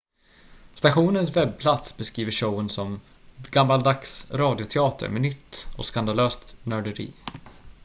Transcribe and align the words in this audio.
stationens 0.75 1.35
webbplats 1.35 1.97
beskriver 1.97 2.31
showen 2.31 2.69
som 2.69 2.99
gammaldags 3.51 4.31
radioteater 4.31 5.09
med 5.09 5.21
nytt 5.21 5.67
och 5.77 5.85
skandalöst 5.85 6.55
nörderi 6.63 7.13